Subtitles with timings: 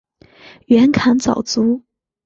[0.65, 1.83] 袁侃早卒。